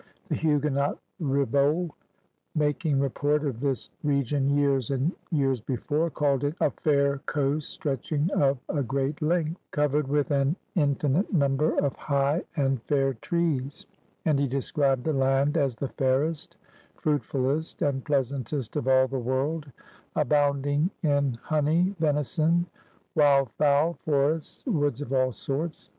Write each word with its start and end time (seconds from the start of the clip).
The 0.29 0.35
Huguenot 0.35 0.97
Ribault, 1.19 1.91
making 2.55 2.99
report 2.99 3.43
of 3.45 3.59
this 3.59 3.91
region 4.03 4.49
years 4.49 4.89
and 4.89 5.11
years 5.29 5.61
before, 5.61 6.09
called 6.09 6.43
it 6.43 6.55
"a 6.59 6.71
fayre 6.71 7.19
coast 7.27 7.69
stretching 7.69 8.31
of 8.31 8.57
a 8.67 8.81
great 8.81 9.21
length, 9.21 9.61
covered 9.69 10.07
with 10.07 10.31
an 10.31 10.55
infinite 10.73 11.31
number 11.31 11.75
of 11.85 11.95
high 11.95 12.41
and 12.55 12.81
fayre 12.81 13.13
trees,'' 13.13 13.85
and 14.25 14.39
he 14.39 14.47
described 14.47 15.03
the 15.03 15.13
land 15.13 15.55
as 15.55 15.75
the 15.75 15.89
*' 15.89 15.97
fairest, 15.99 16.55
fruitfullest, 16.97 17.83
and 17.87 18.03
pleasantest 18.03 18.75
of 18.75 18.87
all 18.87 19.07
the 19.07 19.19
world, 19.19 19.71
abounding 20.15 20.89
in 21.03 21.37
hony, 21.45 21.95
venison, 21.99 22.65
wilde 23.13 23.51
fowle, 23.51 23.93
forests, 24.03 24.65
woods 24.65 24.99
of 25.01 25.13
all 25.13 25.31
sorts. 25.31 25.89